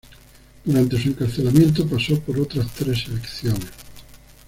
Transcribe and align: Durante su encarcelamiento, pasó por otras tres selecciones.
Durante 0.65 0.97
su 0.99 1.09
encarcelamiento, 1.09 1.87
pasó 1.87 2.19
por 2.21 2.39
otras 2.39 2.71
tres 2.73 3.03
selecciones. 3.03 3.69